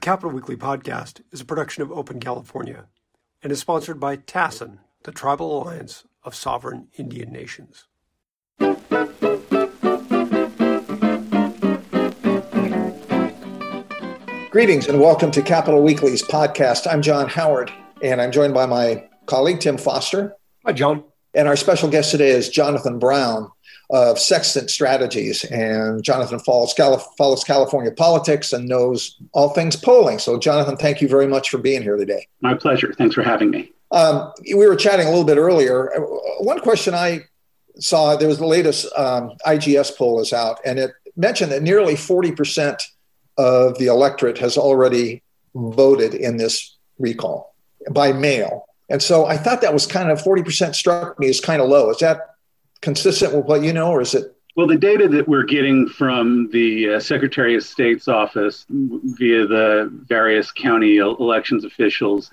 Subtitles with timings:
[0.00, 2.86] The Capital Weekly podcast is a production of Open California
[3.42, 7.86] and is sponsored by TASIN, the Tribal Alliance of Sovereign Indian Nations.
[14.48, 16.90] Greetings and welcome to Capital Weekly's podcast.
[16.90, 17.70] I'm John Howard,
[18.02, 20.34] and I'm joined by my colleague Tim Foster.
[20.64, 21.04] Hi, John.
[21.34, 23.50] And our special guest today is Jonathan Brown,
[23.90, 25.44] of Sextant Strategies.
[25.44, 30.18] And Jonathan follows, follows California politics and knows all things polling.
[30.18, 32.26] So, Jonathan, thank you very much for being here today.
[32.40, 32.92] My pleasure.
[32.92, 33.72] Thanks for having me.
[33.90, 35.90] Um, we were chatting a little bit earlier.
[36.38, 37.24] One question I
[37.78, 41.94] saw there was the latest um, IGS poll is out, and it mentioned that nearly
[41.94, 42.80] 40%
[43.38, 45.22] of the electorate has already
[45.54, 47.54] voted in this recall
[47.90, 48.66] by mail.
[48.88, 51.90] And so I thought that was kind of 40% struck me as kind of low.
[51.90, 52.20] Is that
[52.80, 54.36] consistent with what you know, or is it?
[54.56, 59.88] Well, the data that we're getting from the uh, Secretary of State's office via the
[60.06, 62.30] various county elections officials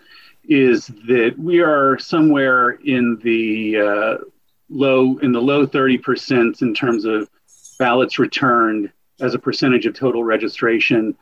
[0.50, 4.18] is that we are somewhere in the uh,
[4.70, 7.30] low in the low 30 percent in terms of
[7.78, 11.16] ballots returned as a percentage of total registration.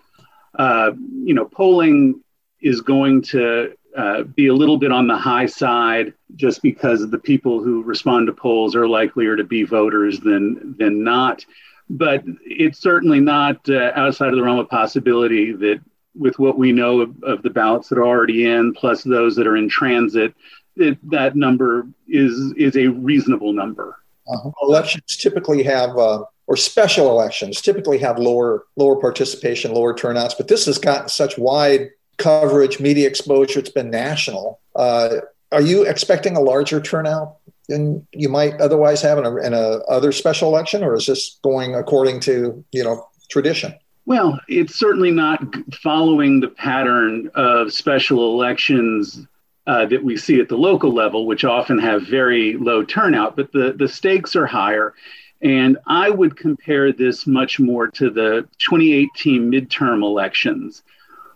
[0.58, 0.92] Uh,
[1.24, 2.22] you know, polling
[2.62, 7.18] is going to uh, be a little bit on the high side just because the
[7.18, 11.46] people who respond to polls are likelier to be voters than than not.
[11.90, 15.80] But it's certainly not uh, outside of the realm of possibility that
[16.16, 19.48] with what we know of, of, the ballots that are already in, plus those that
[19.48, 20.34] are in transit,
[20.78, 23.98] that that number is is a reasonable number.
[24.28, 24.52] Uh-huh.
[24.64, 30.48] Elections typically have, uh, or special elections typically have lower lower participation, lower turnouts, but
[30.48, 33.60] this has gotten such wide coverage, media exposure.
[33.60, 34.60] It's been national.
[34.76, 35.18] Uh,
[35.52, 39.80] are you expecting a larger turnout than you might otherwise have in a, in a
[39.88, 43.74] other special election, or is this going according to you know tradition?
[44.06, 45.42] Well, it's certainly not
[45.82, 49.26] following the pattern of special elections
[49.68, 53.52] uh, that we see at the local level, which often have very low turnout, but
[53.52, 54.94] the, the stakes are higher.
[55.42, 60.84] And I would compare this much more to the 2018 midterm elections,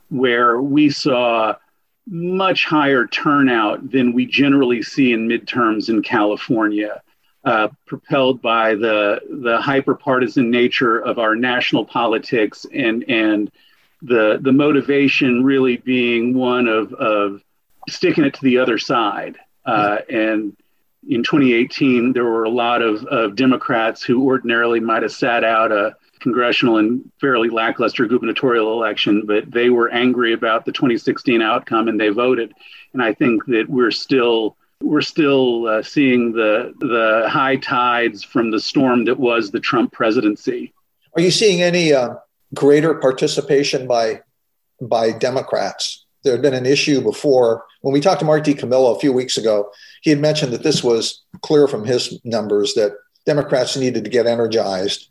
[0.10, 1.56] where we saw
[2.08, 7.02] much higher turnout than we generally see in midterms in California,
[7.44, 13.52] uh, propelled by the the hyperpartisan nature of our national politics and and
[14.02, 17.44] the the motivation really being one of of
[17.88, 19.38] sticking it to the other side.
[19.66, 20.56] Uh, and
[21.08, 25.72] in 2018, there were a lot of, of Democrats who ordinarily might have sat out
[25.72, 31.88] a congressional and fairly lackluster gubernatorial election, but they were angry about the 2016 outcome
[31.88, 32.54] and they voted.
[32.94, 38.52] And I think that we're still we're still uh, seeing the the high tides from
[38.52, 40.74] the storm that was the Trump presidency.
[41.16, 42.16] Are you seeing any uh,
[42.54, 44.22] greater participation by
[44.82, 46.06] by Democrats?
[46.24, 49.38] There had been an issue before when we talked to Mark DiCamillo a few weeks
[49.38, 49.70] ago.
[50.02, 52.94] He had mentioned that this was clear from his numbers that
[53.26, 55.10] Democrats needed to get energized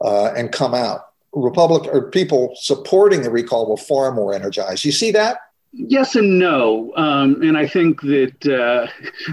[0.00, 1.06] uh, and come out.
[1.32, 4.84] Republic or people supporting the recall were far more energized.
[4.84, 5.38] You see that?
[5.72, 6.92] Yes and no.
[6.96, 8.86] Um, and I think that uh,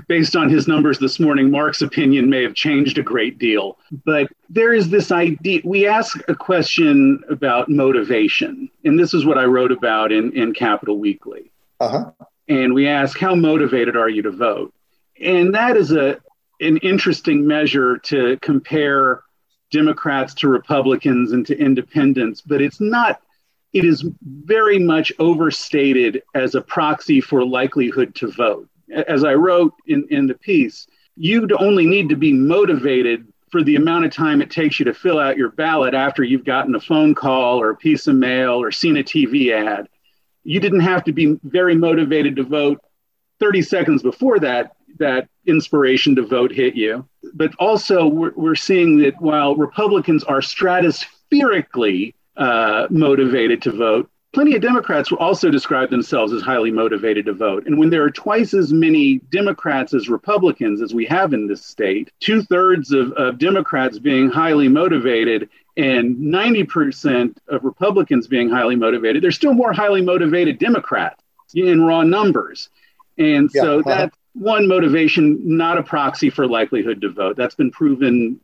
[0.08, 3.78] based on his numbers this morning, Mark's opinion may have changed a great deal.
[4.06, 8.70] But there is this idea we ask a question about motivation.
[8.84, 11.52] And this is what I wrote about in, in Capital Weekly.
[11.80, 12.12] Uh-huh.
[12.48, 14.74] And we ask, how motivated are you to vote?
[15.20, 16.18] And that is a,
[16.60, 19.24] an interesting measure to compare
[19.72, 23.22] Democrats to Republicans and to independents, but it's not,
[23.74, 28.70] it is very much overstated as a proxy for likelihood to vote.
[29.08, 30.88] As I wrote in, in the piece,
[31.18, 34.94] you'd only need to be motivated for the amount of time it takes you to
[34.94, 38.62] fill out your ballot after you've gotten a phone call or a piece of mail
[38.62, 39.88] or seen a TV ad.
[40.44, 42.80] You didn't have to be very motivated to vote
[43.40, 47.08] 30 seconds before that that inspiration to vote hit you.
[47.34, 54.54] But also, we're, we're seeing that while Republicans are stratospherically uh, motivated to vote, plenty
[54.54, 57.66] of Democrats will also describe themselves as highly motivated to vote.
[57.66, 61.66] And when there are twice as many Democrats as Republicans as we have in this
[61.66, 68.76] state, two thirds of, of Democrats being highly motivated and 90% of Republicans being highly
[68.76, 72.70] motivated, there's still more highly motivated Democrats in raw numbers.
[73.18, 73.90] And so uh-huh.
[73.90, 77.38] that's one motivation, not a proxy for likelihood to vote.
[77.38, 78.40] That's been proven,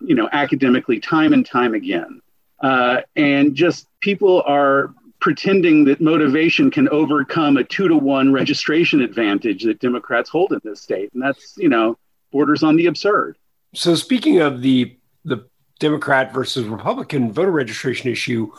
[0.00, 2.20] you know, academically time and time again.
[2.60, 9.02] Uh, and just people are pretending that motivation can overcome a two to one registration
[9.02, 11.98] advantage that Democrats hold in this state, and that's you know
[12.32, 13.36] borders on the absurd.
[13.74, 15.46] So speaking of the the
[15.78, 18.50] Democrat versus Republican voter registration issue,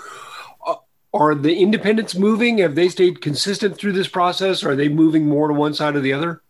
[0.68, 0.76] uh,
[1.14, 2.60] Are the independents moving?
[2.60, 4.64] Have they stayed consistent through this process?
[4.64, 6.42] Are they moving more to one side or the other?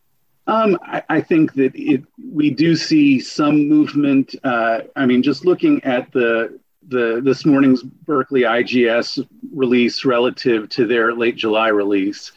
[0.47, 4.35] Um, I, I, think that it, we do see some movement.
[4.43, 10.85] Uh, I mean, just looking at the the this morning's Berkeley IGS release relative to
[10.85, 12.31] their late July release,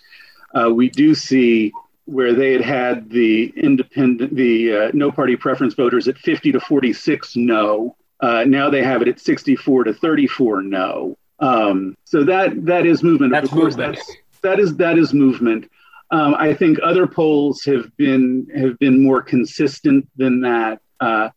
[0.54, 1.72] uh, we do see
[2.06, 6.60] where they had had the independent, the uh, no party preference voters at 50 to
[6.60, 7.94] 46 no.
[8.20, 11.18] Uh, now they have it at 64 to 34 no.
[11.40, 13.32] Um, so that that is movement.
[13.32, 13.96] That's of course, movement.
[13.96, 15.70] That's, that is that is movement.
[16.10, 20.80] Um, I think other polls have been have been more consistent than that.
[21.00, 21.30] Uh,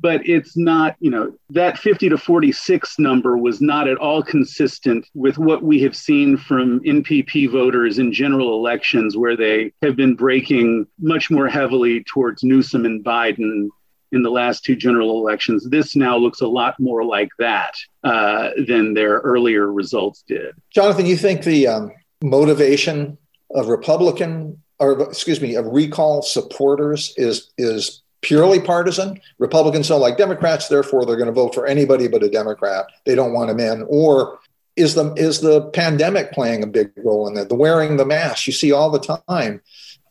[0.00, 5.06] but it's not, you know, that 50 to 46 number was not at all consistent
[5.14, 10.14] with what we have seen from NPP voters in general elections, where they have been
[10.14, 13.68] breaking much more heavily towards Newsom and Biden
[14.12, 15.68] in the last two general elections.
[15.68, 17.74] This now looks a lot more like that
[18.04, 20.54] uh, than their earlier results did.
[20.72, 23.18] Jonathan, you think the um, motivation
[23.54, 29.20] of Republican or excuse me, of recall supporters is is purely partisan.
[29.38, 32.86] Republicans don't like Democrats, therefore they're going to vote for anybody but a Democrat.
[33.04, 33.86] They don't want him in.
[33.88, 34.38] Or
[34.74, 37.48] is the is the pandemic playing a big role in that?
[37.48, 39.62] The wearing the mask you see all the time.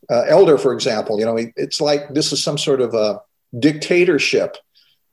[0.09, 3.21] Uh, Elder, for example, you know, it's like this is some sort of a
[3.57, 4.57] dictatorship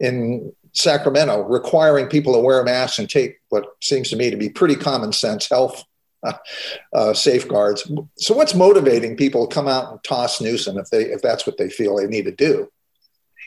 [0.00, 4.48] in Sacramento, requiring people to wear masks and take what seems to me to be
[4.48, 5.84] pretty common sense health
[6.92, 7.90] uh, safeguards.
[8.16, 11.58] So, what's motivating people to come out and toss Newsom if they if that's what
[11.58, 12.70] they feel they need to do?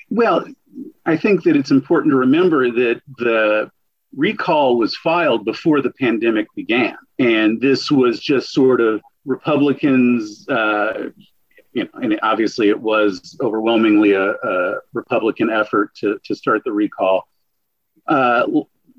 [0.09, 0.45] Well,
[1.05, 3.71] I think that it's important to remember that the
[4.15, 6.97] recall was filed before the pandemic began.
[7.19, 11.09] And this was just sort of Republicans, uh,
[11.73, 16.71] you know, and obviously it was overwhelmingly a, a Republican effort to, to start the
[16.71, 17.27] recall,
[18.07, 18.47] uh,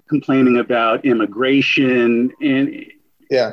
[0.08, 2.32] complaining about immigration.
[2.40, 2.84] And
[3.30, 3.52] yeah,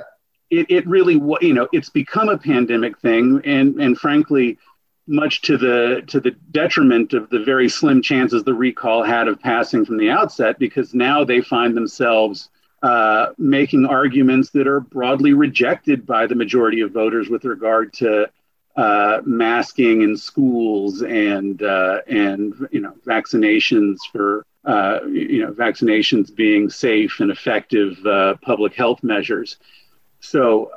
[0.59, 3.41] it, it really, you know, it's become a pandemic thing.
[3.45, 4.57] And, and frankly,
[5.05, 9.41] much to the to the detriment of the very slim chances the recall had of
[9.41, 12.49] passing from the outset, because now they find themselves
[12.83, 18.29] uh, making arguments that are broadly rejected by the majority of voters with regard to
[18.75, 26.33] uh, masking in schools and uh, and you know vaccinations for uh, you know vaccinations
[26.33, 29.57] being safe and effective uh, public health measures.
[30.23, 30.71] So,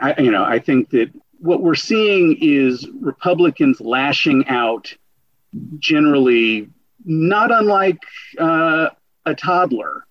[0.00, 4.94] I, you know, I think that what we're seeing is Republicans lashing out
[5.78, 6.68] generally
[7.04, 7.98] not unlike
[8.38, 8.90] uh,
[9.24, 10.06] a toddler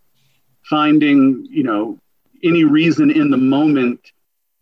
[0.63, 1.99] finding, you know,
[2.43, 4.11] any reason in the moment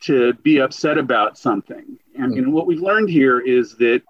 [0.01, 1.97] to be upset about something.
[2.19, 4.01] I mean, what we've learned here is that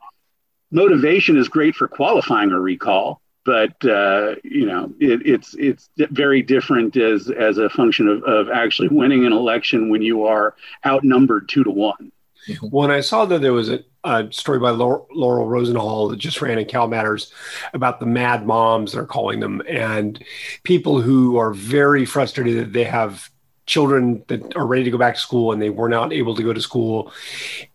[0.72, 6.42] motivation is great for qualifying a recall, but uh, you know, it, it's it's very
[6.42, 10.54] different as as a function of, of actually winning an election when you are
[10.86, 12.12] outnumbered two to one.
[12.62, 16.58] When I saw that there was a, a story by Laurel, Rosenhall that just ran
[16.58, 17.34] in Cal Matters
[17.74, 20.24] about the mad moms, they're calling them, and
[20.64, 23.30] people who are very frustrated that they have
[23.66, 26.44] children that are ready to go back to school and they were not able to
[26.44, 27.12] go to school.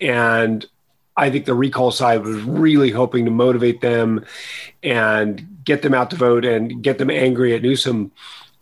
[0.00, 0.64] And
[1.16, 4.24] I think the recall side was really hoping to motivate them
[4.82, 8.12] and get them out to vote and get them angry at Newsom.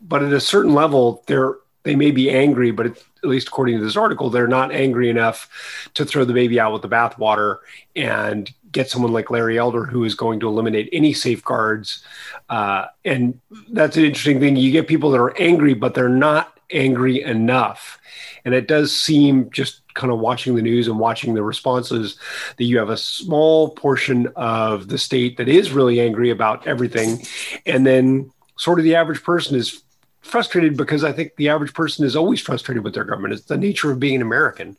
[0.00, 3.85] But at a certain level, they're they may be angry, but at least according to
[3.85, 7.59] this article, they're not angry enough to throw the baby out with the bathwater
[7.97, 12.04] and get someone like Larry Elder who is going to eliminate any safeguards.
[12.49, 13.40] Uh, and
[13.71, 14.57] that's an interesting thing.
[14.57, 17.99] You get people that are angry, but they're not angry enough.
[18.45, 22.18] And it does seem just kind of watching the news and watching the responses
[22.56, 27.23] that you have a small portion of the state that is really angry about everything.
[27.66, 29.82] And then sort of the average person is
[30.20, 33.35] frustrated because I think the average person is always frustrated with their government.
[33.35, 34.76] It's the nature of being an American.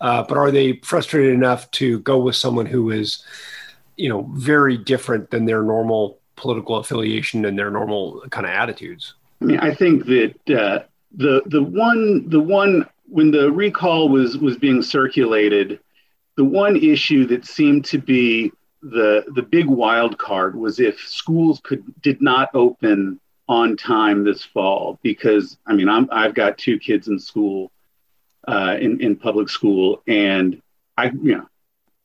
[0.00, 3.22] Uh, but are they frustrated enough to go with someone who is,
[3.96, 9.14] you know, very different than their normal political affiliation and their normal kind of attitudes?
[9.40, 14.38] I mean, I think that uh, the the one the one when the recall was
[14.38, 15.80] was being circulated,
[16.36, 21.60] the one issue that seemed to be the the big wild card was if schools
[21.62, 26.78] could did not open on time this fall because I mean I'm I've got two
[26.78, 27.72] kids in school
[28.46, 30.62] uh, in in public school and
[30.96, 31.48] I you know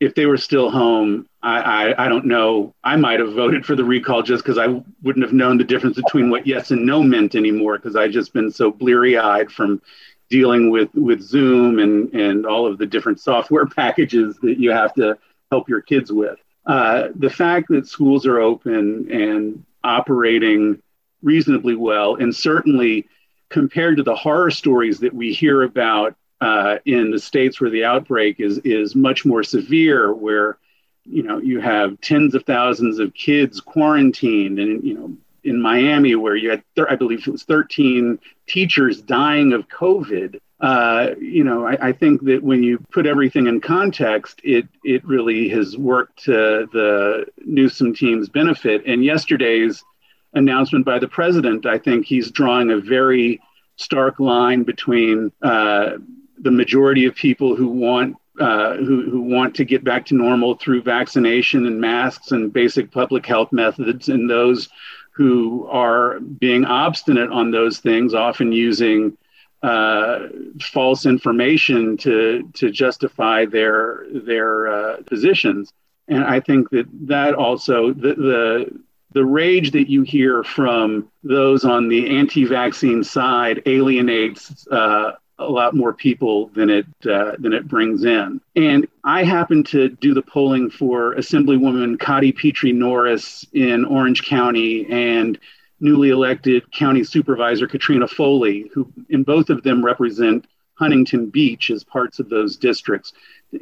[0.00, 2.74] if they were still home I, I, I don't know.
[2.82, 4.66] I might have voted for the recall just because I
[5.02, 8.32] wouldn't have known the difference between what yes and no meant anymore because I just
[8.32, 9.82] been so bleary eyed from
[10.30, 14.94] dealing with with Zoom and and all of the different software packages that you have
[14.94, 15.18] to
[15.50, 16.38] help your kids with.
[16.66, 20.80] Uh, the fact that schools are open and operating
[21.22, 23.06] reasonably well, and certainly
[23.50, 27.84] compared to the horror stories that we hear about uh, in the states where the
[27.84, 30.58] outbreak is is much more severe, where
[31.04, 36.14] you know you have tens of thousands of kids quarantined, and you know in Miami
[36.14, 40.40] where you had I believe it was 13 teachers dying of COVID.
[40.60, 45.04] Uh, you know, I, I, think that when you put everything in context, it it
[45.04, 48.86] really has worked to the Newsom team's benefit.
[48.86, 49.84] And yesterday's
[50.32, 53.40] announcement by the president, I think he's drawing a very
[53.76, 55.98] stark line between uh,
[56.38, 60.56] the majority of people who want uh, who, who want to get back to normal
[60.56, 64.68] through vaccination and masks and basic public health methods, and those
[65.14, 69.16] who are being obstinate on those things, often using
[69.62, 70.28] uh,
[70.60, 75.72] false information to to justify their their uh, positions.
[76.08, 78.80] And I think that that also the, the
[79.12, 85.74] the rage that you hear from those on the anti-vaccine side alienates uh, a lot
[85.74, 88.40] more people than it uh, than it brings in.
[88.54, 94.86] And I happen to do the polling for Assemblywoman Cottie Petrie Norris in Orange County
[94.88, 95.38] and
[95.80, 101.84] newly elected County Supervisor Katrina Foley, who in both of them represent Huntington Beach as
[101.84, 103.12] parts of those districts.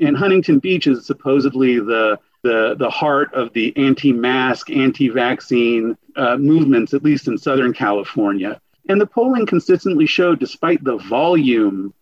[0.01, 6.93] And Huntington Beach is supposedly the the, the heart of the anti-mask, anti-vaccine uh, movements,
[6.93, 8.61] at least in Southern California.
[8.89, 11.95] And the polling consistently showed, despite the volume,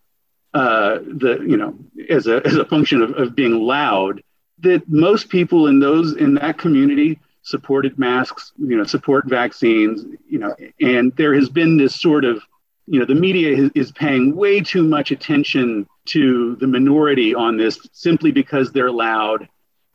[0.54, 1.76] uh, the you know,
[2.08, 4.22] as a as a function of, of being loud,
[4.60, 10.38] that most people in those in that community supported masks, you know, support vaccines, you
[10.38, 12.42] know, and there has been this sort of,
[12.86, 17.78] you know, the media is, paying way too much attention to the minority on this
[17.92, 19.48] simply because they're loud.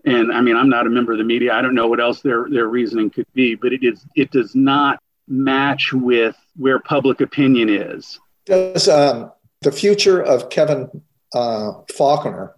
[0.06, 1.54] And I mean, I'm not a member of the media.
[1.54, 4.56] I don't know what else their their reasoning could be, but it is it does
[4.56, 8.20] not match with where public opinion is.
[8.46, 10.90] Does um, the future of Kevin
[11.34, 12.54] uh, Faulconer,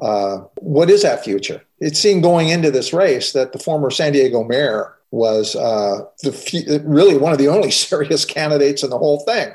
[0.00, 1.62] uh, what is that future?
[1.80, 6.82] It seemed going into this race that the former San Diego mayor was uh, the,
[6.84, 9.52] really one of the only serious candidates in the whole thing.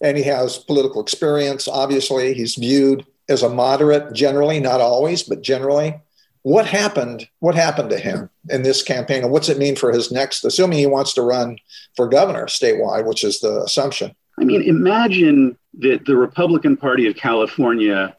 [0.00, 1.66] And he has political experience.
[1.66, 6.00] Obviously, he's viewed as a moderate generally, not always, but generally.
[6.48, 7.28] What happened?
[7.40, 10.46] What happened to him in this campaign, and what's it mean for his next?
[10.46, 11.58] Assuming he wants to run
[11.94, 14.14] for governor statewide, which is the assumption.
[14.40, 18.16] I mean, imagine that the Republican Party of California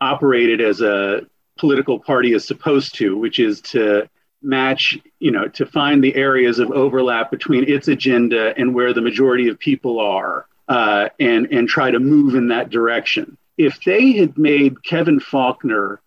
[0.00, 1.22] operated as a
[1.58, 4.08] political party is supposed to, which is to
[4.40, 9.02] match, you know, to find the areas of overlap between its agenda and where the
[9.02, 13.36] majority of people are, uh, and and try to move in that direction.
[13.58, 15.98] If they had made Kevin Faulconer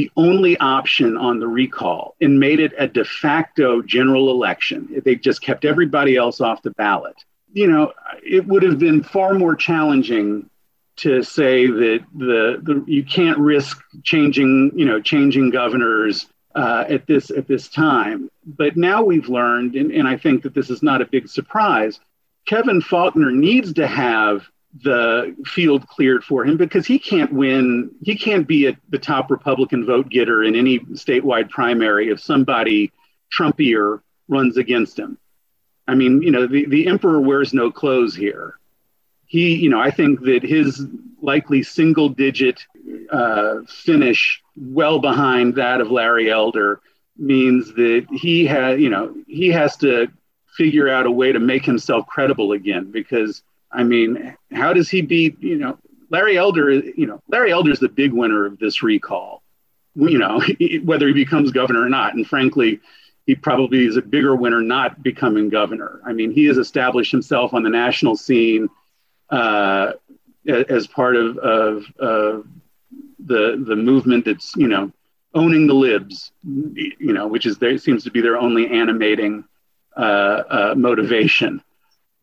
[0.00, 5.02] the only option on the recall and made it a de facto general election.
[5.04, 7.16] They just kept everybody else off the ballot.
[7.52, 7.92] You know,
[8.24, 10.48] it would have been far more challenging
[10.96, 17.06] to say that the, the you can't risk changing, you know, changing governors uh, at
[17.06, 18.30] this at this time.
[18.46, 22.00] But now we've learned, and, and I think that this is not a big surprise.
[22.46, 24.48] Kevin Faulconer needs to have
[24.82, 27.90] the field cleared for him because he can't win.
[28.02, 32.92] He can't be a, the top Republican vote getter in any statewide primary if somebody
[33.36, 35.18] Trumpier runs against him.
[35.88, 38.54] I mean, you know, the, the emperor wears no clothes here.
[39.26, 40.86] He, you know, I think that his
[41.20, 42.64] likely single digit
[43.10, 46.80] uh, finish well behind that of Larry Elder
[47.16, 50.08] means that he has, you know, he has to
[50.56, 55.02] figure out a way to make himself credible again because I mean, how does he
[55.02, 55.78] beat, you know,
[56.10, 59.42] Larry Elder, you know, Larry Elder is the big winner of this recall,
[59.94, 60.42] you know,
[60.84, 62.14] whether he becomes governor or not.
[62.14, 62.80] And frankly,
[63.26, 66.00] he probably is a bigger winner not becoming governor.
[66.04, 68.68] I mean, he has established himself on the national scene
[69.28, 69.92] uh,
[70.46, 72.46] as part of, of, of
[73.24, 74.90] the, the movement that's, you know,
[75.32, 79.44] owning the libs, you know, which is there seems to be their only animating
[79.96, 81.62] uh, uh, motivation.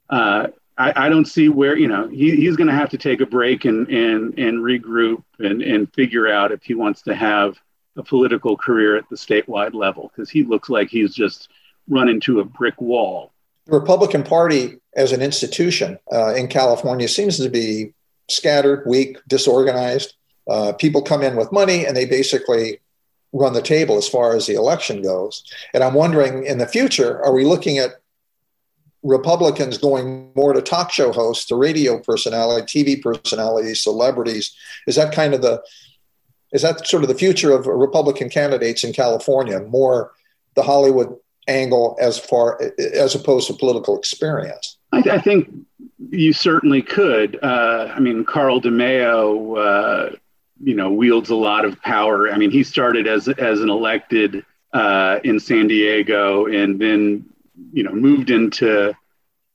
[0.10, 3.22] Uh, I, I don't see where you know he, he's going to have to take
[3.22, 7.58] a break and and and regroup and and figure out if he wants to have
[7.98, 11.50] a political career at the statewide level because he looks like he's just
[11.90, 13.32] run into a brick wall.
[13.66, 17.94] The Republican Party as an institution uh, in California seems to be
[18.30, 20.14] scattered, weak, disorganized.
[20.48, 22.80] Uh, people come in with money and they basically
[23.34, 25.44] run the table as far as the election goes.
[25.74, 28.02] And I'm wondering in the future, are we looking at
[29.04, 34.56] Republicans going more to talk show hosts, to radio personality, TV personalities, celebrities.
[34.88, 35.62] Is that kind of the
[36.54, 39.60] is that sort of the future of Republican candidates in California?
[39.60, 40.14] More
[40.56, 41.16] the Hollywood
[41.48, 42.60] angle as far
[42.94, 44.78] as opposed to political experience.
[44.92, 45.50] I, I think
[46.10, 47.40] you certainly could.
[47.44, 50.16] Uh, I mean, Carl DeMaio, uh,
[50.64, 52.32] you know, wields a lot of power.
[52.32, 57.26] I mean, he started as as an elected uh, in San Diego, and then
[57.74, 58.96] you know moved into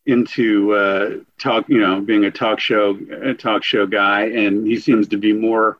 [0.06, 4.78] into uh, talk, you know, being a talk show a talk show guy, and he
[4.78, 5.78] seems to be more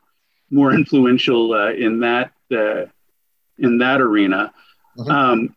[0.49, 2.85] more influential uh, in that uh,
[3.57, 4.53] in that arena.
[4.97, 5.11] Mm-hmm.
[5.11, 5.55] Um,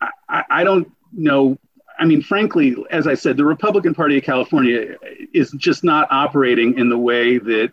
[0.00, 1.58] I, I, don't know.
[1.98, 4.96] I mean, frankly, as I said, the Republican Party of California
[5.32, 7.72] is just not operating in the way that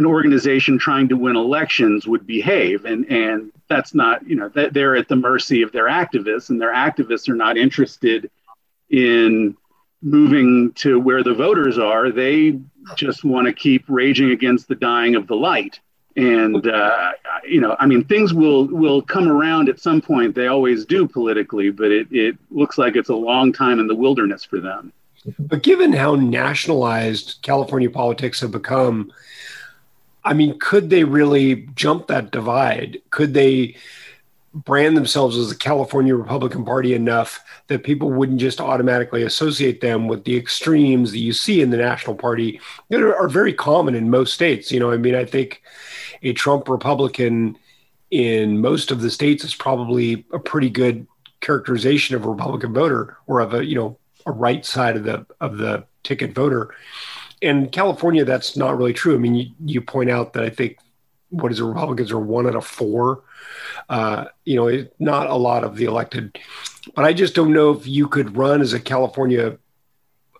[0.00, 4.72] an organization trying to win elections would behave, and and that's not you know that
[4.72, 8.30] they're at the mercy of their activists, and their activists are not interested
[8.88, 9.54] in
[10.00, 12.10] moving to where the voters are.
[12.10, 12.58] They
[12.96, 15.78] just want to keep raging against the dying of the light.
[16.16, 17.12] And uh,
[17.46, 20.34] you know, I mean, things will will come around at some point.
[20.34, 23.94] They always do politically, but it it looks like it's a long time in the
[23.94, 24.94] wilderness for them.
[25.38, 29.12] But given how nationalized California politics have become,
[30.24, 33.00] I mean, could they really jump that divide?
[33.10, 33.76] Could they
[34.52, 40.08] brand themselves as the California Republican Party enough that people wouldn't just automatically associate them
[40.08, 43.94] with the extremes that you see in the National Party that are, are very common
[43.94, 44.72] in most states.
[44.72, 45.62] You know, I mean, I think
[46.22, 47.56] a Trump Republican
[48.10, 51.06] in most of the states is probably a pretty good
[51.40, 53.96] characterization of a Republican voter or of a, you know,
[54.26, 56.74] a right side of the of the ticket voter.
[57.40, 59.14] In California, that's not really true.
[59.14, 60.78] I mean, you, you point out that I think
[61.30, 63.22] what is it, Republicans are one out of four
[63.88, 66.38] uh, you know, not a lot of the elected.
[66.94, 69.58] But I just don't know if you could run as a California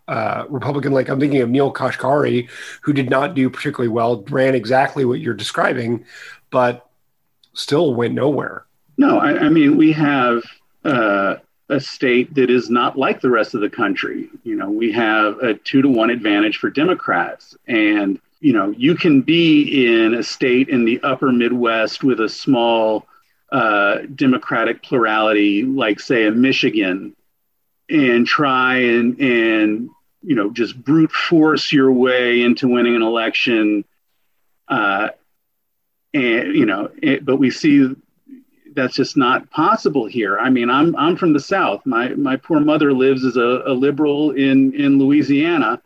[0.08, 0.92] uh, Republican.
[0.92, 2.48] Like I'm thinking of Neel Kashkari,
[2.82, 6.04] who did not do particularly well, ran exactly what you're describing,
[6.50, 6.88] but
[7.52, 8.66] still went nowhere.
[8.96, 10.42] No, I, I mean we have
[10.84, 11.36] uh,
[11.70, 14.28] a state that is not like the rest of the country.
[14.42, 18.96] You know, we have a two to one advantage for Democrats, and you know you
[18.96, 23.06] can be in a state in the upper Midwest with a small
[23.52, 27.14] uh, democratic plurality, like say in Michigan,
[27.88, 29.90] and try and and
[30.22, 33.84] you know just brute force your way into winning an election,
[34.68, 35.10] uh,
[36.12, 37.94] and you know, it, but we see
[38.74, 40.38] that's just not possible here.
[40.38, 41.84] I mean, I'm I'm from the South.
[41.86, 45.82] My my poor mother lives as a, a liberal in in Louisiana,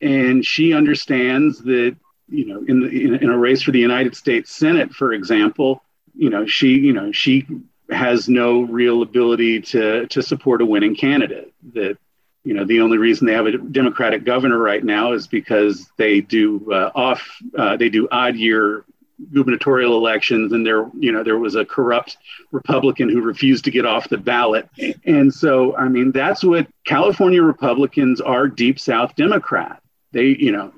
[0.00, 1.96] and she understands that
[2.28, 5.82] you know in, in in a race for the United States Senate, for example
[6.14, 7.46] you know she you know she
[7.90, 11.96] has no real ability to to support a winning candidate that
[12.44, 16.20] you know the only reason they have a democratic governor right now is because they
[16.20, 17.22] do uh, off
[17.56, 18.84] uh, they do odd year
[19.32, 22.16] gubernatorial elections and there you know there was a corrupt
[22.52, 24.68] republican who refused to get off the ballot.
[25.04, 29.82] And so i mean that's what california republicans are deep south democrat.
[30.12, 30.72] They you know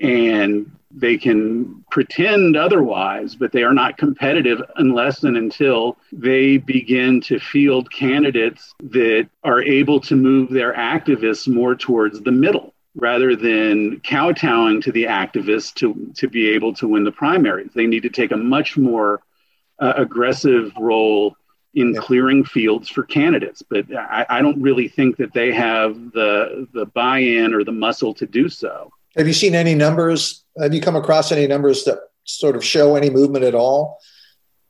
[0.00, 7.20] and they can pretend otherwise, but they are not competitive unless and until they begin
[7.22, 13.36] to field candidates that are able to move their activists more towards the middle rather
[13.36, 17.70] than kowtowing to the activists to, to be able to win the primaries.
[17.74, 19.22] They need to take a much more
[19.78, 21.36] uh, aggressive role
[21.74, 23.62] in clearing fields for candidates.
[23.62, 27.72] But I, I don't really think that they have the, the buy in or the
[27.72, 28.90] muscle to do so.
[29.16, 30.44] Have you seen any numbers?
[30.58, 33.98] Have you come across any numbers that sort of show any movement at all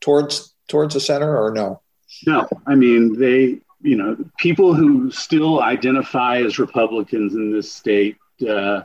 [0.01, 1.81] towards towards the center, or no?
[2.27, 3.61] No, I mean they.
[3.87, 8.83] You know, people who still identify as Republicans in this state, uh,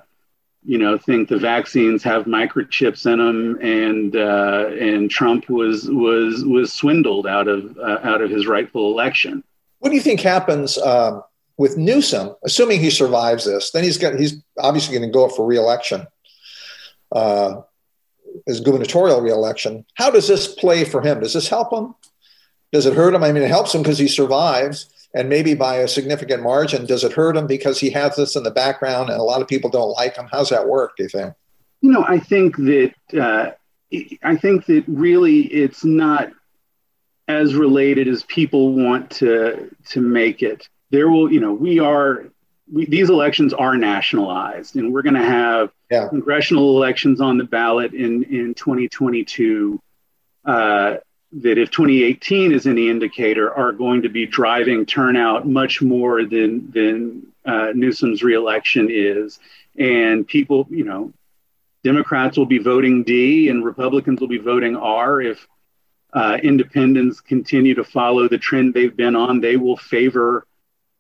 [0.64, 6.46] you know, think the vaccines have microchips in them, and uh, and Trump was was
[6.46, 9.44] was swindled out of uh, out of his rightful election.
[9.80, 10.78] What do you think happens?
[10.78, 11.24] Um,
[11.58, 15.32] with Newsom, assuming he survives this, then he's got he's obviously going to go up
[15.32, 16.06] for reelection,
[17.12, 17.62] uh,
[18.46, 19.86] his gubernatorial reelection.
[19.96, 21.20] How does this play for him?
[21.22, 21.96] Does this help him?
[22.72, 23.24] Does it hurt him?
[23.24, 26.86] I mean, it helps him because he survives, and maybe by a significant margin.
[26.86, 29.48] Does it hurt him because he has this in the background and a lot of
[29.48, 30.28] people don't like him?
[30.32, 30.96] How's that work?
[30.98, 31.34] Do you think?
[31.82, 33.52] You know, I think that uh,
[34.24, 36.32] I think that really it's not
[37.28, 42.26] as related as people want to to make it there will, you know, we are,
[42.72, 46.08] we, these elections are nationalized and we're going to have yeah.
[46.10, 49.82] congressional elections on the ballot in, in 2022
[50.46, 50.98] uh,
[51.34, 56.70] that if 2018 is any indicator are going to be driving turnout much more than,
[56.72, 59.40] than uh, Newsom's reelection is.
[59.78, 61.14] And people, you know,
[61.84, 65.48] Democrats will be voting D and Republicans will be voting R if
[66.14, 70.46] uh, independents continue to follow the trend they've been on, they will favor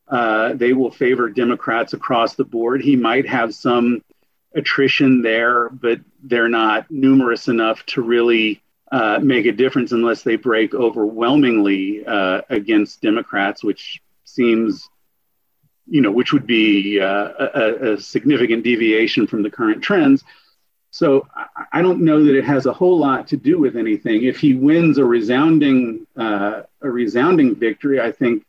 [0.07, 2.81] uh, they will favor Democrats across the board.
[2.81, 4.03] He might have some
[4.53, 10.35] attrition there, but they're not numerous enough to really uh, make a difference unless they
[10.35, 14.89] break overwhelmingly uh, against Democrats, which seems,
[15.87, 20.23] you know, which would be uh, a, a, significant deviation from the current trends.
[20.91, 21.25] So
[21.71, 24.23] I don't know that it has a whole lot to do with anything.
[24.23, 28.43] If he wins a resounding uh, a resounding victory, I think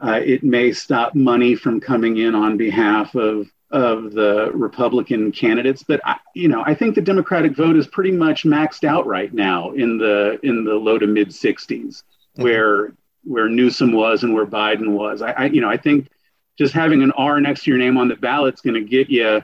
[0.00, 5.82] uh, it may stop money from coming in on behalf of of the Republican candidates.
[5.82, 9.34] But I, you know, I think the Democratic vote is pretty much maxed out right
[9.34, 12.42] now in the in the low to mid 60s, mm-hmm.
[12.42, 12.92] where
[13.24, 15.22] where Newsom was and where Biden was.
[15.22, 16.08] I, I, you know I think
[16.56, 19.10] just having an R next to your name on the ballot is going to get
[19.10, 19.42] you,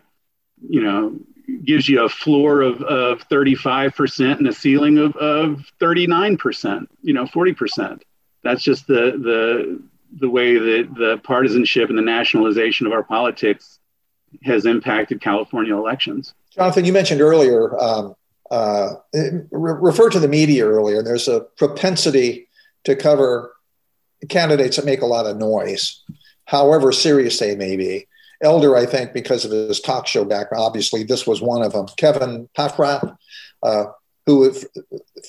[0.68, 1.18] you know,
[1.64, 7.24] gives you a floor of, of 35% and a ceiling of, of 39%, you know,
[7.24, 8.00] 40%.
[8.44, 9.82] That's just the, the,
[10.20, 13.79] the way that the partisanship and the nationalization of our politics
[14.44, 16.34] has impacted California elections.
[16.54, 18.14] Jonathan, you mentioned earlier, um,
[18.50, 21.02] uh, re- referred to the media earlier.
[21.02, 22.48] There's a propensity
[22.84, 23.52] to cover
[24.28, 26.02] candidates that make a lot of noise,
[26.46, 28.06] however serious they may be.
[28.42, 31.86] Elder, I think, because of his talk show background, obviously this was one of them.
[31.96, 33.16] Kevin Paffrath,
[33.62, 33.84] uh,
[34.26, 34.52] who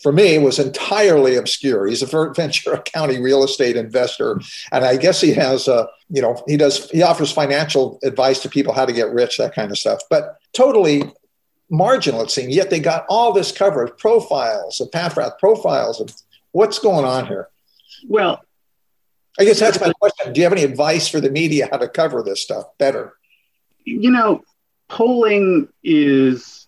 [0.04, 1.88] for me was entirely obscure.
[1.88, 4.39] He's a Ventura County real estate investor,
[4.71, 8.49] and I guess he has a you know he does he offers financial advice to
[8.49, 10.01] people how to get rich, that kind of stuff.
[10.10, 11.04] But totally
[11.69, 12.51] marginal, it seemed.
[12.51, 16.13] Yet they got all this coverage, profiles of Paffrath, profiles of
[16.51, 17.49] what's going on here.
[18.08, 18.41] Well,
[19.39, 20.34] I guess that's my question.
[20.34, 23.13] Do you have any advice for the media how to cover this stuff better?
[23.86, 24.43] You know,
[24.89, 26.61] polling is,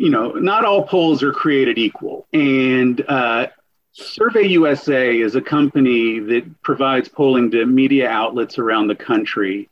[0.00, 2.26] you know, not all polls are created equal.
[2.32, 3.48] And uh,
[3.92, 9.68] Survey USA is a company that provides polling to media outlets around the country.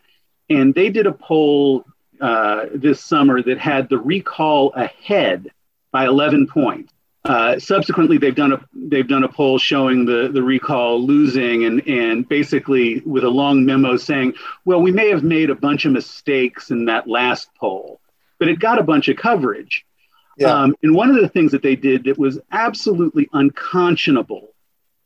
[0.50, 1.86] And they did a poll
[2.20, 5.50] uh, this summer that had the recall ahead
[5.92, 6.92] by 11 points.
[7.24, 11.86] Uh, subsequently, they've done a they've done a poll showing the the recall losing, and
[11.88, 15.92] and basically with a long memo saying, well, we may have made a bunch of
[15.92, 18.00] mistakes in that last poll,
[18.38, 19.84] but it got a bunch of coverage.
[20.38, 20.54] Yeah.
[20.54, 24.48] Um, and one of the things that they did that was absolutely unconscionable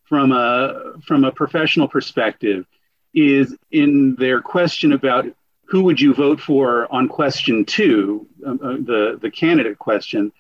[0.04, 2.66] from a from a professional perspective
[3.14, 5.26] is in their question about
[5.64, 10.32] who would you vote for on question two, uh, uh the the candidate question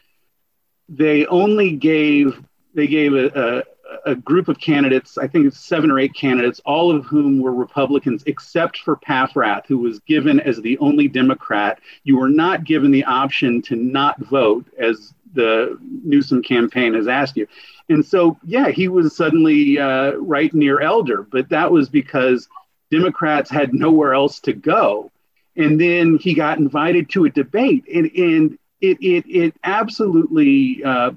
[0.88, 2.40] they only gave
[2.74, 3.64] they gave a,
[4.04, 7.52] a, group of candidates, I think it's seven or eight candidates, all of whom were
[7.52, 11.80] Republicans, except for Paffrath, who was given as the only Democrat.
[12.04, 17.36] You were not given the option to not vote, as the Newsom campaign has asked
[17.36, 17.46] you.
[17.88, 22.48] And so, yeah, he was suddenly uh, right near Elder, but that was because
[22.90, 25.10] Democrats had nowhere else to go.
[25.56, 31.10] And then he got invited to a debate, and, and it it it absolutely uh,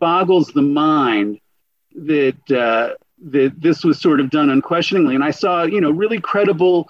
[0.00, 1.40] boggles the mind
[1.94, 2.94] that uh,
[3.30, 5.14] that this was sort of done unquestioningly.
[5.14, 6.88] And I saw you know really credible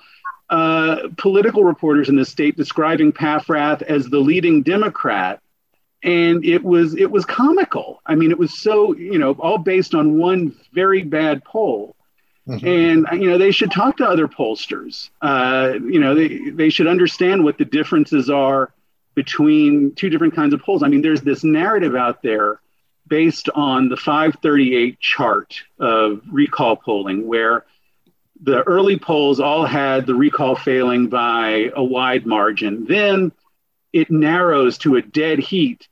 [0.51, 5.41] uh, political reporters in the state describing Paffrath as the leading Democrat.
[6.03, 8.03] And it was it was comical.
[8.05, 11.97] I mean, it was so you know all based on one very bad poll.
[12.47, 12.67] Mm-hmm.
[12.67, 15.09] And you know they should talk to other pollsters.
[15.23, 18.71] Uh, you know they they should understand what the differences are
[19.15, 20.83] between two different kinds of polls.
[20.83, 22.61] I mean, there's this narrative out there
[23.07, 27.65] based on the 538 chart of recall polling, where
[28.43, 32.85] the early polls all had the recall failing by a wide margin.
[32.85, 33.33] Then
[33.93, 35.89] it narrows to a dead heat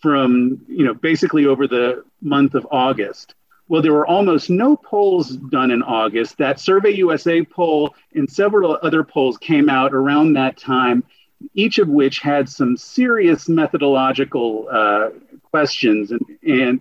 [0.00, 3.34] from, you know, basically over the month of August.
[3.68, 6.38] Well, there were almost no polls done in August.
[6.38, 11.04] That Survey USA poll and several other polls came out around that time
[11.54, 15.10] each of which had some serious methodological uh,
[15.50, 16.10] questions.
[16.10, 16.80] And, and,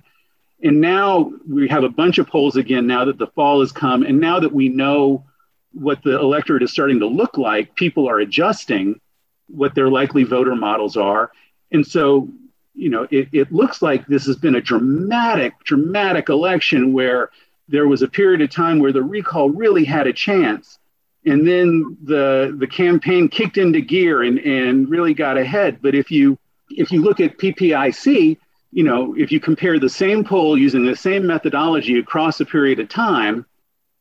[0.64, 4.04] and now we have a bunch of polls again now that the fall has come.
[4.04, 5.26] And now that we know
[5.74, 9.00] what the electorate is starting to look like, people are adjusting
[9.48, 11.32] what their likely voter models are.
[11.72, 12.30] And so,
[12.74, 17.30] you know, it, it looks like this has been a dramatic, dramatic election where
[17.68, 20.80] there was a period of time where the recall really had a chance
[21.26, 25.80] and then the the campaign kicked into gear and, and really got ahead.
[25.82, 26.38] But if you
[26.70, 28.38] if you look at PPIC,
[28.72, 32.80] you know, if you compare the same poll using the same methodology across a period
[32.80, 33.46] of time,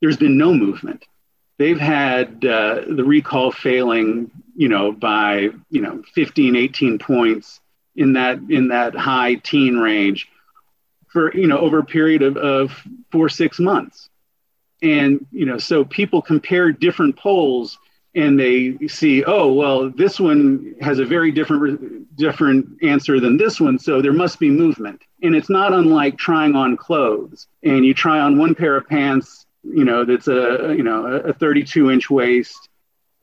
[0.00, 1.04] there's been no movement.
[1.58, 7.60] They've had uh, the recall failing, you know, by you know 15, 18 points
[7.96, 10.28] in that in that high teen range
[11.08, 14.08] for you know over a period of, of four six months
[14.82, 17.78] and you know so people compare different polls
[18.14, 23.60] and they see oh well this one has a very different different answer than this
[23.60, 25.02] one so there must be movement.
[25.22, 27.48] And it's not unlike trying on clothes.
[27.62, 31.32] And you try on one pair of pants you know that's a you know a
[31.32, 32.68] 32 inch waist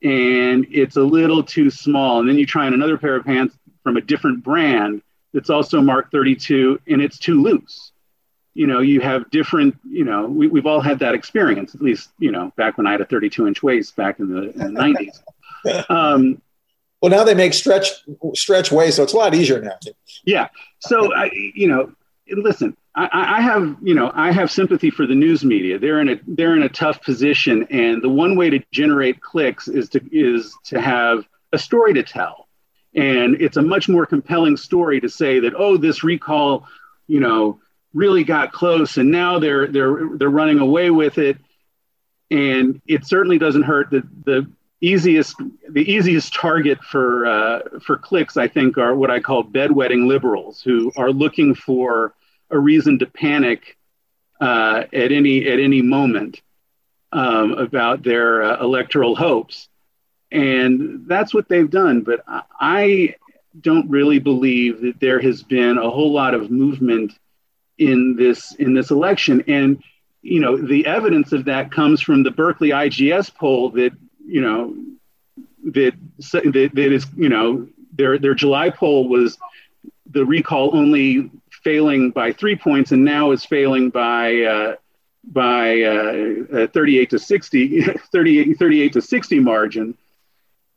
[0.04, 2.19] and it's a little too small.
[2.19, 5.02] And then you try on another pair of pants from a different brand
[5.34, 7.91] that's also marked 32 and it's too loose
[8.56, 12.10] you know you have different you know we, we've all had that experience at least
[12.18, 14.80] you know back when i had a 32 inch waist back in the, in the
[14.80, 16.41] 90s um,
[17.02, 17.88] well now they make stretch
[18.34, 19.78] stretch waist so it's a lot easier now
[20.24, 20.48] yeah.
[20.80, 21.91] So i you know
[22.30, 25.78] listen I, I have you know i have sympathy for the news media.
[25.78, 29.68] They're in a they're in a tough position and the one way to generate clicks
[29.68, 32.48] is to is to have a story to tell.
[32.96, 36.68] And it's a much more compelling story to say that oh this recall
[37.08, 37.60] you know
[37.95, 41.38] really got close and now they're they're they're running away with it.
[42.29, 43.89] And it certainly doesn't hurt.
[43.89, 45.36] The the easiest
[45.69, 50.62] the easiest target for uh, for clicks i think are what i call bedwetting liberals
[50.62, 52.13] who are looking for
[52.51, 53.77] a reason to panic
[54.41, 56.41] uh, at any at any moment
[57.12, 59.69] um, about their uh, electoral hopes.
[60.31, 62.01] And that's what they've done.
[62.01, 62.23] But
[62.60, 63.15] i
[63.60, 67.13] don't really believe that there has been a whole lot of movement
[67.77, 69.43] in this in this election.
[69.47, 69.81] And
[70.25, 73.91] you know the evidence of that comes from the berkeley igs poll that
[74.25, 74.75] you know
[75.65, 75.93] that
[76.31, 79.38] that, that is you know their their july poll was
[80.09, 81.29] the recall only
[81.63, 84.75] failing by three points and now is failing by uh,
[85.23, 89.97] by uh, uh 38 to 60 38, 38 to 60 margin.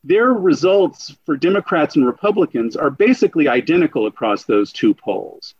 [0.03, 5.55] Their results for democrats and republicans are basically identical across those two polls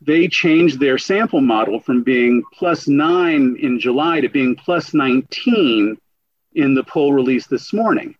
[0.00, 5.98] they changed their sample model from being plus nine in July to being plus 19
[6.54, 8.14] in the poll released this morning.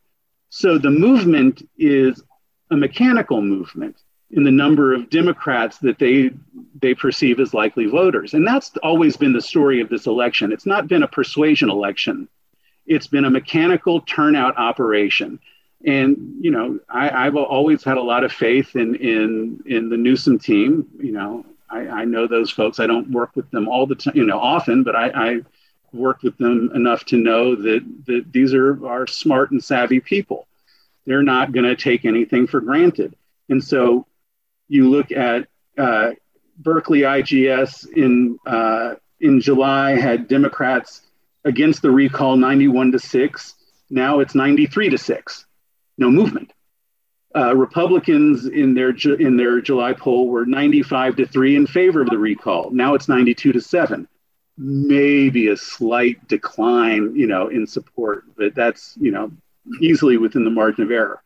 [0.50, 2.22] So the movement is
[2.70, 3.96] a mechanical movement
[4.30, 6.30] in the number of Democrats that they
[6.80, 8.34] they perceive as likely voters.
[8.34, 10.52] And that's always been the story of this election.
[10.52, 12.28] It's not been a persuasion election.
[12.86, 15.40] It's been a mechanical turnout operation.
[15.84, 19.96] And you know, I, have always had a lot of faith in in in the
[19.96, 20.86] Newsom team.
[20.98, 22.80] You know, I, I, know those folks.
[22.80, 25.40] I don't work with them all the time, you know, often, but I, I
[25.92, 30.46] worked with them enough to know that, that these are, are smart and savvy people.
[31.06, 33.14] They're not going to take anything for granted.
[33.48, 34.06] And so
[34.68, 36.10] you look at uh,
[36.58, 41.02] Berkeley IGS in, uh, in July had Democrats
[41.44, 43.54] against the recall 91 to 6.
[43.88, 45.46] Now it's 93 to 6.
[45.98, 46.52] No movement.
[47.34, 52.10] Uh, Republicans in their in their July poll were 95 to three in favor of
[52.10, 52.70] the recall.
[52.70, 54.08] Now it's 92 to seven.
[54.58, 59.30] Maybe a slight decline, you know, in support, but that's you know
[59.80, 61.22] easily within the margin of error.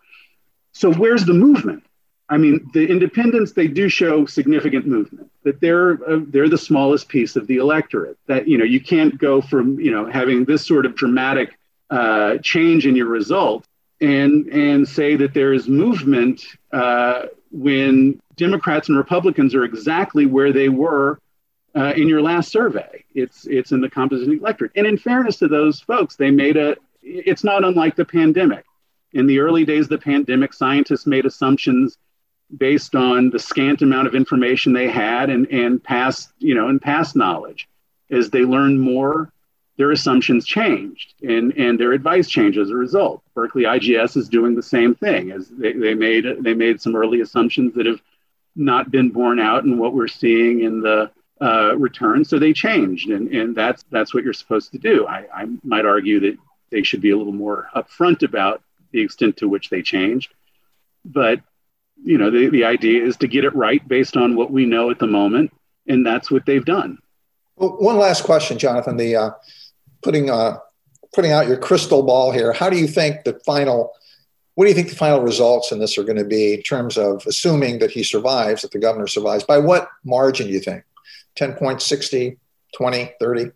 [0.73, 1.85] So where's the movement?
[2.29, 7.09] I mean, the independents they do show significant movement, but they're uh, they're the smallest
[7.09, 8.19] piece of the electorate.
[8.27, 12.39] That you know you can't go from you know having this sort of dramatic uh,
[12.43, 13.67] change in your result
[14.05, 20.53] and and say that there is movement uh, when Democrats and Republicans are exactly where
[20.53, 21.19] they were
[21.75, 23.05] uh, in your last survey.
[23.15, 24.73] It's it's in the composition electorate.
[24.77, 26.77] And in fairness to those folks, they made a.
[27.03, 28.65] It's not unlike the pandemic.
[29.13, 31.97] In the early days of the pandemic, scientists made assumptions
[32.55, 36.81] based on the scant amount of information they had and and past you know and
[36.81, 37.69] past knowledge.
[38.11, 39.33] As they learned more,
[39.77, 43.23] their assumptions changed and, and their advice changed as a result.
[43.35, 47.21] Berkeley IGS is doing the same thing as they, they made they made some early
[47.21, 48.01] assumptions that have
[48.57, 51.11] not been borne out in what we're seeing in the
[51.41, 52.25] uh, return.
[52.25, 55.07] So they changed, and, and that's that's what you're supposed to do.
[55.07, 56.39] I, I might argue that
[56.71, 60.33] they should be a little more upfront about the extent to which they changed,
[61.05, 61.41] but
[62.03, 64.91] you know the, the idea is to get it right based on what we know
[64.91, 65.53] at the moment,
[65.89, 66.99] and that's what they've done.
[67.57, 68.97] Well, one last question, Jonathan.
[68.97, 69.31] The uh,
[70.05, 70.59] putting uh,
[71.15, 73.93] putting out your crystal ball here, how do you think the final
[74.55, 76.97] what do you think the final results in this are going to be in terms
[76.97, 79.43] of assuming that he survives, that the governor survives?
[79.43, 80.85] By what margin do you think?
[81.35, 82.39] 10 points, 60,
[82.77, 83.51] 20, 30?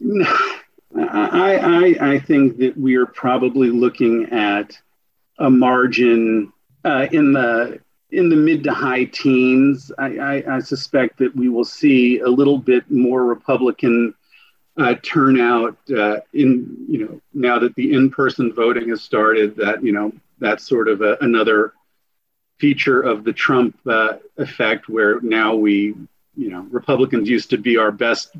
[0.96, 4.78] I, I, I think that we are probably looking at
[5.38, 6.52] a margin
[6.84, 9.92] uh, in the in the mid to high teens.
[9.98, 14.14] I, I, I, suspect that we will see a little bit more Republican
[14.78, 19.92] uh, turnout uh, in you know now that the in-person voting has started that you
[19.92, 21.72] know that's sort of a, another
[22.58, 25.94] feature of the Trump uh, effect where now we
[26.38, 28.30] you know, Republicans used to be our best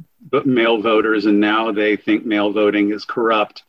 [0.45, 3.65] mail voters, and now they think mail voting is corrupt,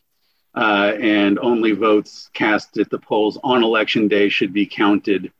[0.54, 5.32] uh, and only votes cast at the polls on election day should be counted.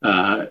[0.00, 0.46] Uh,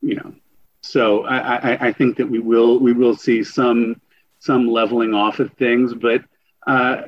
[0.00, 0.32] you know,
[0.80, 4.00] so I, I, I, think that we will we will see some
[4.38, 6.22] some leveling off of things, but
[6.66, 7.02] uh,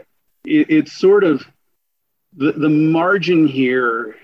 [0.44, 1.46] it, it's sort of
[2.36, 4.16] the the margin here.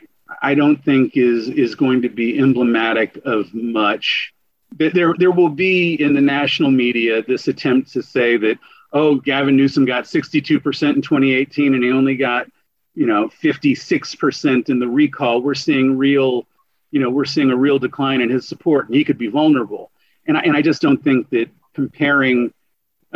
[0.43, 4.35] I don't think is is going to be emblematic of much
[4.73, 8.59] there there will be in the national media this attempt to say that
[8.93, 12.47] oh Gavin Newsom got 62% in 2018 and he only got
[12.95, 16.47] you know 56% in the recall we're seeing real
[16.91, 19.91] you know we're seeing a real decline in his support and he could be vulnerable
[20.27, 22.53] and I, and I just don't think that comparing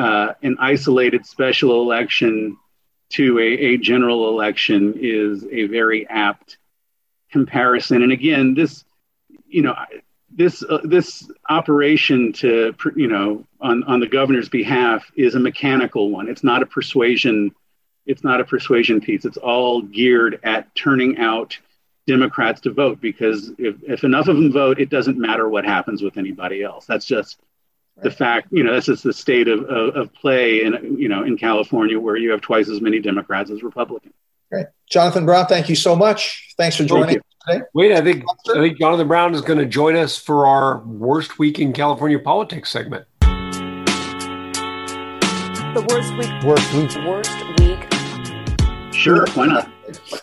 [0.00, 2.56] uh, an isolated special election
[3.10, 6.58] to a, a general election is a very apt
[7.30, 8.84] comparison and again this
[9.48, 9.74] you know
[10.30, 16.10] this uh, this operation to you know on on the governor's behalf is a mechanical
[16.10, 16.28] one.
[16.28, 17.52] It's not a persuasion.
[18.06, 19.24] It's not a persuasion piece.
[19.24, 21.58] It's all geared at turning out
[22.06, 26.02] Democrats to vote because if, if enough of them vote, it doesn't matter what happens
[26.02, 26.86] with anybody else.
[26.86, 27.38] That's just.
[28.02, 28.48] The fact.
[28.50, 31.98] You know, this is the state of, of, of play in you know in California
[31.98, 34.14] where you have twice as many Democrats as Republicans.
[34.50, 35.46] Great, Jonathan Brown.
[35.46, 36.54] Thank you so much.
[36.56, 37.62] Thanks for joining today.
[37.74, 41.38] Wait, I think I think Jonathan Brown is going to join us for our worst
[41.38, 43.06] week in California politics segment.
[45.72, 46.42] The worst week.
[46.42, 46.90] Worst week.
[47.06, 47.86] Worst week.
[48.92, 49.70] Sure, why not?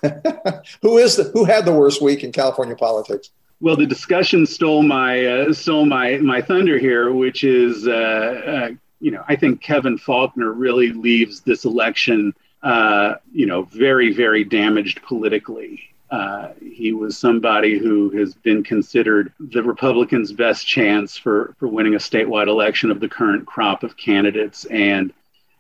[0.81, 3.31] who is the who had the worst week in California politics?
[3.60, 8.70] Well, the discussion stole my uh, stole my my thunder here, which is uh, uh,
[9.00, 14.43] you know I think Kevin Faulconer really leaves this election uh, you know very very
[14.43, 15.82] damaged politically.
[16.10, 21.96] Uh, he was somebody who has been considered the Republicans' best chance for, for winning
[21.96, 24.63] a statewide election of the current crop of candidates.
[24.65, 25.12] And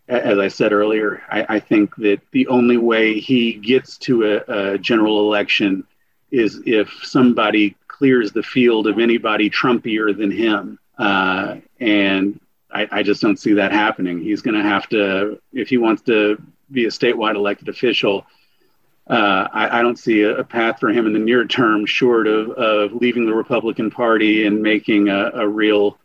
[0.07, 4.71] as I said earlier, I, I think that the only way he gets to a,
[4.73, 5.85] a, general election
[6.31, 10.79] is if somebody clears the field of anybody Trumpier than him.
[10.97, 12.39] Uh, and
[12.71, 14.21] I, I just don't see that happening.
[14.21, 18.25] He's going to have to, if he wants to be a statewide elected official,
[19.09, 22.27] uh, I, I, don't see a, a, path for him in the near term, short
[22.27, 25.97] of, of leaving the Republican Party and making a, a real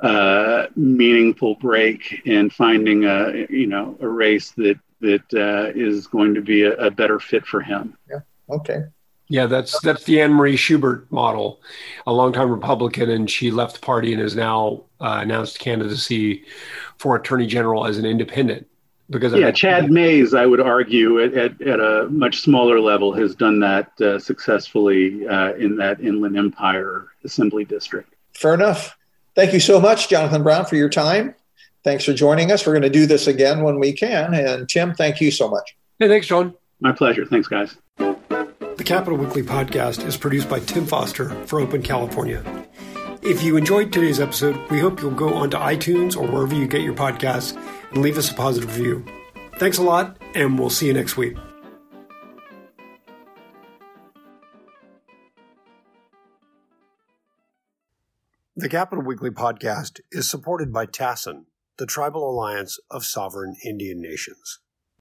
[0.00, 6.34] uh, meaningful break and finding a you know a race that that uh, is going
[6.34, 7.96] to be a, a, better fit for him.
[8.10, 8.20] Yeah.
[8.50, 8.82] Okay.
[9.28, 11.60] Yeah, that's that's the Anne Marie Schubert model,
[12.06, 16.44] a longtime Republican, and she left the party and has now uh, announced candidacy
[16.98, 18.66] for Attorney General as an independent
[19.12, 23.34] because yeah, Chad Mayes, I would argue, at, at, at, a much smaller level, has
[23.34, 28.12] done that uh, successfully uh, in that Inland Empire Assembly District.
[28.34, 28.96] Fair enough.
[29.34, 31.34] Thank you so much, Jonathan Brown, for your time.
[31.84, 32.66] Thanks for joining us.
[32.66, 34.34] We're going to do this again when we can.
[34.34, 35.76] And Tim, thank you so much.
[35.98, 36.54] Hey, thanks, John.
[36.80, 37.24] My pleasure.
[37.24, 37.76] Thanks, guys.
[38.82, 42.42] The Capitol Weekly podcast is produced by Tim Foster for Open California.
[43.22, 46.80] If you enjoyed today's episode, we hope you'll go onto iTunes or wherever you get
[46.80, 47.56] your podcasts
[47.92, 49.04] and leave us a positive review.
[49.58, 51.36] Thanks a lot, and we'll see you next week.
[58.56, 61.44] The Capitol Weekly podcast is supported by TASIN,
[61.78, 64.58] the Tribal Alliance of Sovereign Indian Nations.